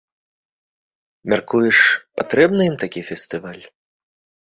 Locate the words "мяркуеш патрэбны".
1.35-2.61